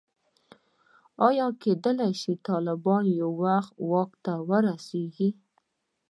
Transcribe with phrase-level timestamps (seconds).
[1.27, 5.29] ایا کېدلای شي طالبان یو وخت واک ته ورسېږي.